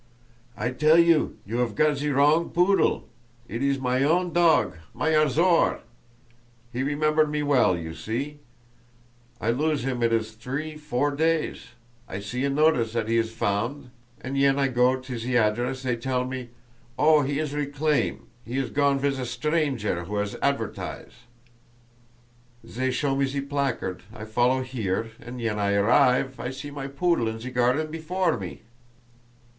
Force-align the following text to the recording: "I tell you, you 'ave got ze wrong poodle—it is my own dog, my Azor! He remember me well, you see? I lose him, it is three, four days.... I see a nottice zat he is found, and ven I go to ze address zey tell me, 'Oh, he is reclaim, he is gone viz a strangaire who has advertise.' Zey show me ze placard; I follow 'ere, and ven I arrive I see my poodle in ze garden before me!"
"I 0.57 0.71
tell 0.71 0.97
you, 0.97 1.37
you 1.45 1.61
'ave 1.61 1.75
got 1.75 1.97
ze 1.97 2.09
wrong 2.09 2.49
poodle—it 2.49 3.61
is 3.61 3.77
my 3.77 4.01
own 4.03 4.33
dog, 4.33 4.77
my 4.95 5.09
Azor! 5.09 5.81
He 6.73 6.81
remember 6.81 7.27
me 7.27 7.43
well, 7.43 7.77
you 7.77 7.93
see? 7.93 8.39
I 9.39 9.51
lose 9.51 9.85
him, 9.85 10.01
it 10.01 10.11
is 10.11 10.31
three, 10.31 10.75
four 10.75 11.11
days.... 11.11 11.67
I 12.09 12.19
see 12.19 12.43
a 12.43 12.49
nottice 12.49 12.93
zat 12.93 13.09
he 13.09 13.17
is 13.17 13.31
found, 13.31 13.91
and 14.19 14.35
ven 14.35 14.57
I 14.57 14.69
go 14.69 14.99
to 14.99 15.19
ze 15.19 15.37
address 15.37 15.81
zey 15.81 15.97
tell 15.97 16.25
me, 16.25 16.49
'Oh, 16.97 17.21
he 17.21 17.37
is 17.37 17.53
reclaim, 17.53 18.25
he 18.43 18.57
is 18.57 18.71
gone 18.71 18.97
viz 18.97 19.19
a 19.19 19.25
strangaire 19.27 20.05
who 20.07 20.15
has 20.15 20.35
advertise.' 20.41 21.27
Zey 22.67 22.89
show 22.89 23.15
me 23.15 23.27
ze 23.27 23.41
placard; 23.41 24.01
I 24.11 24.25
follow 24.25 24.63
'ere, 24.73 25.11
and 25.19 25.39
ven 25.39 25.59
I 25.59 25.73
arrive 25.75 26.39
I 26.39 26.49
see 26.49 26.71
my 26.71 26.87
poodle 26.87 27.27
in 27.27 27.39
ze 27.39 27.51
garden 27.51 27.91
before 27.91 28.39
me!" 28.39 28.63